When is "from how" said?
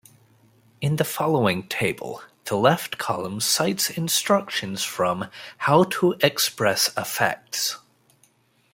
4.83-5.83